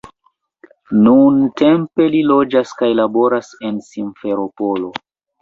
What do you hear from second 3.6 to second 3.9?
en